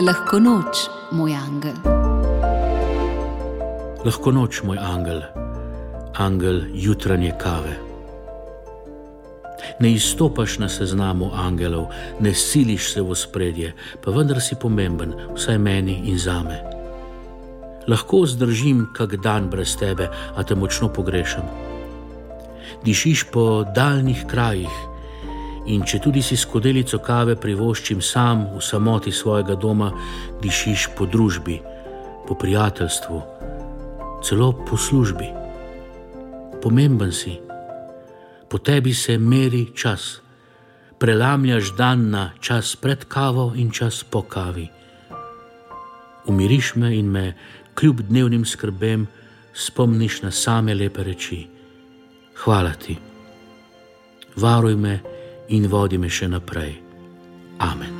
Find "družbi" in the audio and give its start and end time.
31.06-31.60